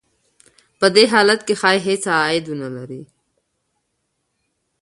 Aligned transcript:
په 0.79 0.87
دې 0.95 1.03
حالت 1.13 1.39
کې 1.47 1.53
ښايي 1.61 1.79
هېڅ 1.87 2.03
عاید 2.15 2.45
ونه 2.47 2.69
لري 2.77 3.01